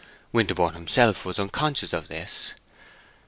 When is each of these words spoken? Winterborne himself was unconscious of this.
Winterborne 0.31 0.73
himself 0.73 1.25
was 1.25 1.37
unconscious 1.37 1.93
of 1.93 2.07
this. 2.07 2.53